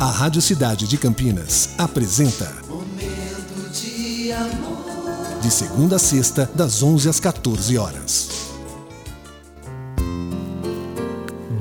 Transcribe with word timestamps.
A 0.00 0.06
Rádio 0.06 0.40
Cidade 0.40 0.88
de 0.88 0.96
Campinas 0.96 1.74
apresenta 1.76 2.50
Momento 2.66 3.70
de 3.70 4.32
amor. 4.32 5.38
De 5.42 5.50
segunda 5.50 5.96
a 5.96 5.98
sexta, 5.98 6.50
das 6.54 6.82
11 6.82 7.10
às 7.10 7.20
14 7.20 7.76
horas. 7.76 8.50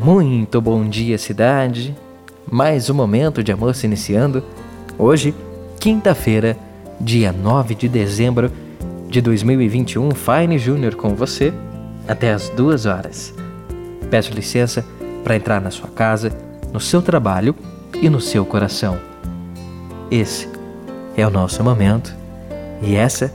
Muito 0.01 0.61
bom 0.61 0.87
dia, 0.87 1.17
cidade. 1.17 1.93
Mais 2.49 2.89
um 2.89 2.93
momento 2.93 3.43
de 3.43 3.51
amor 3.51 3.75
se 3.75 3.85
iniciando. 3.85 4.41
Hoje, 4.97 5.35
quinta-feira, 5.77 6.57
dia 6.97 7.33
9 7.33 7.75
de 7.75 7.89
dezembro 7.89 8.49
de 9.09 9.19
2021, 9.19 10.11
Fine 10.11 10.57
Júnior 10.57 10.95
com 10.95 11.13
você 11.13 11.53
até 12.07 12.31
as 12.31 12.47
duas 12.47 12.85
horas. 12.85 13.33
Peço 14.09 14.33
licença 14.33 14.85
para 15.25 15.35
entrar 15.35 15.59
na 15.59 15.71
sua 15.71 15.89
casa, 15.89 16.31
no 16.71 16.79
seu 16.79 17.01
trabalho 17.01 17.53
e 18.01 18.09
no 18.09 18.19
seu 18.19 18.45
coração. 18.45 18.97
Esse 20.09 20.49
é 21.15 21.25
o 21.25 21.29
nosso 21.29 21.63
momento 21.63 22.15
e 22.81 22.95
essa 22.95 23.33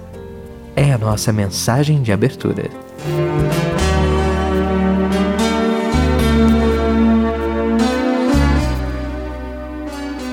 é 0.74 0.92
a 0.92 0.98
nossa 0.98 1.32
mensagem 1.32 2.02
de 2.02 2.12
abertura. 2.12 2.70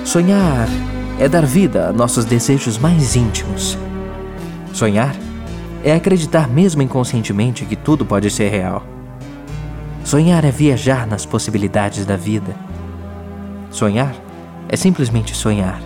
Sonhar 0.06 0.68
é 1.20 1.30
dar 1.30 1.46
vida 1.46 1.88
a 1.88 1.94
nossos 1.94 2.26
desejos 2.26 2.78
mais 2.78 3.16
íntimos. 3.16 3.78
Sonhar 4.74 5.16
é 5.84 5.94
acreditar 5.94 6.50
mesmo 6.50 6.82
inconscientemente 6.82 7.66
que 7.66 7.76
tudo 7.76 8.06
pode 8.06 8.30
ser 8.30 8.50
real. 8.50 8.84
Sonhar 10.04 10.44
é 10.44 10.52
viajar 10.52 11.08
nas 11.08 11.26
possibilidades 11.26 12.06
da 12.06 12.18
vida. 12.18 12.56
Sonhar 13.72 14.14
é 14.68 14.76
simplesmente 14.76 15.34
sonhar. 15.34 15.82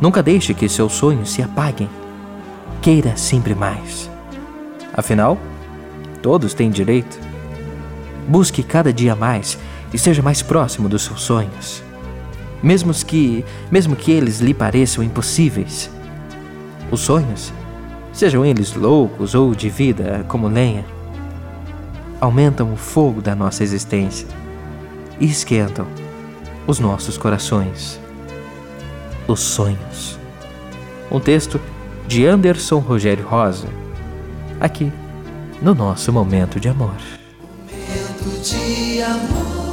Nunca 0.00 0.22
deixe 0.22 0.54
que 0.54 0.66
seus 0.66 0.94
sonhos 0.94 1.30
se 1.30 1.42
apaguem. 1.42 1.90
Queira 2.80 3.16
sempre 3.16 3.54
mais. 3.54 4.10
Afinal, 4.94 5.38
todos 6.22 6.54
têm 6.54 6.70
direito. 6.70 7.20
Busque 8.26 8.62
cada 8.62 8.92
dia 8.92 9.14
mais 9.14 9.58
e 9.92 9.98
seja 9.98 10.22
mais 10.22 10.40
próximo 10.40 10.88
dos 10.88 11.02
seus 11.02 11.20
sonhos. 11.20 11.82
Mesmo 12.62 12.94
que, 12.94 13.44
mesmo 13.70 13.94
que 13.94 14.10
eles 14.10 14.40
lhe 14.40 14.54
pareçam 14.54 15.04
impossíveis. 15.04 15.90
Os 16.90 17.00
sonhos, 17.00 17.52
sejam 18.10 18.44
eles 18.44 18.72
loucos 18.74 19.34
ou 19.34 19.54
de 19.54 19.68
vida 19.68 20.24
como 20.28 20.48
lenha, 20.48 20.84
aumentam 22.18 22.72
o 22.72 22.76
fogo 22.76 23.20
da 23.20 23.34
nossa 23.34 23.62
existência 23.62 24.26
e 25.20 25.26
esquentam 25.26 25.86
os 26.68 26.78
nossos 26.78 27.16
corações. 27.16 27.98
Os 29.26 29.40
sonhos. 29.40 30.18
Um 31.10 31.18
texto 31.18 31.58
de 32.06 32.26
Anderson 32.26 32.78
Rogério 32.78 33.26
Rosa, 33.26 33.68
aqui 34.60 34.92
no 35.62 35.74
nosso 35.74 36.12
momento 36.12 36.60
de 36.60 36.68
amor. 36.68 36.94
Momento 37.70 38.42
de 38.42 39.02
amor. 39.02 39.67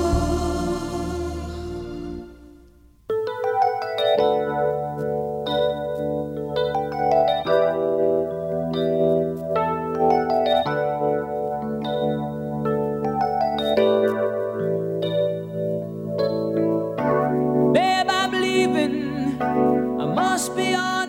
just 20.46 20.56
beyond. 20.56 21.05